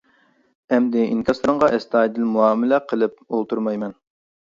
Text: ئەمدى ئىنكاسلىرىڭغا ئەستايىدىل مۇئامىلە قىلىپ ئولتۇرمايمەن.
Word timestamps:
ئەمدى 0.77 1.01
ئىنكاسلىرىڭغا 1.09 1.69
ئەستايىدىل 1.75 2.25
مۇئامىلە 2.37 2.79
قىلىپ 2.93 3.15
ئولتۇرمايمەن. 3.29 3.95